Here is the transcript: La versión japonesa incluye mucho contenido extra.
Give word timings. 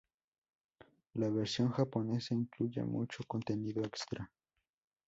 La 1.13 1.29
versión 1.29 1.69
japonesa 1.71 2.33
incluye 2.33 2.83
mucho 2.83 3.23
contenido 3.27 3.83
extra. 3.85 4.31